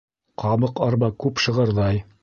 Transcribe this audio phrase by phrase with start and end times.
[0.43, 2.07] Ҡабыҡ арба күп шығырҙай